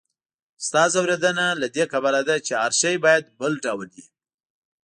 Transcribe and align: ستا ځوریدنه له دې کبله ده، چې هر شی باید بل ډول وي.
ستا 0.65 0.83
ځوریدنه 0.93 1.45
له 1.61 1.67
دې 1.75 1.83
کبله 1.93 2.21
ده، 2.27 2.35
چې 2.45 2.53
هر 2.61 2.71
شی 2.79 2.93
باید 3.05 3.23
بل 3.39 3.53
ډول 3.65 3.87
وي. 3.95 4.05